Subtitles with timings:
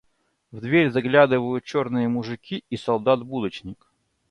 [0.51, 3.85] В дверь заглядывают черные мужики и солдат-будочник.